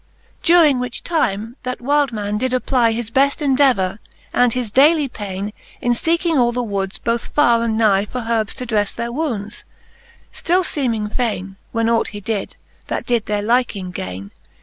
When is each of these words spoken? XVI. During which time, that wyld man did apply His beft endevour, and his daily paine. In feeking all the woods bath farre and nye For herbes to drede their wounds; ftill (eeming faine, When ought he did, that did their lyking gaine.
XVI. 0.41 0.45
During 0.47 0.79
which 0.79 1.03
time, 1.03 1.57
that 1.61 1.77
wyld 1.79 2.11
man 2.11 2.39
did 2.39 2.53
apply 2.53 2.91
His 2.91 3.11
beft 3.11 3.39
endevour, 3.39 3.99
and 4.33 4.51
his 4.51 4.71
daily 4.71 5.07
paine. 5.07 5.53
In 5.79 5.91
feeking 5.93 6.39
all 6.39 6.51
the 6.51 6.63
woods 6.63 6.97
bath 6.97 7.27
farre 7.27 7.61
and 7.61 7.77
nye 7.77 8.05
For 8.05 8.21
herbes 8.21 8.55
to 8.55 8.65
drede 8.65 8.95
their 8.95 9.11
wounds; 9.11 9.63
ftill 10.33 10.61
(eeming 10.63 11.13
faine, 11.13 11.55
When 11.71 11.87
ought 11.87 12.07
he 12.07 12.19
did, 12.19 12.55
that 12.87 13.05
did 13.05 13.27
their 13.27 13.43
lyking 13.43 13.91
gaine. 13.91 14.31